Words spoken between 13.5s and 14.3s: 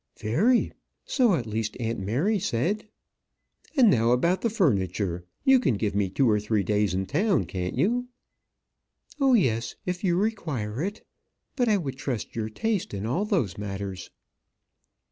matters."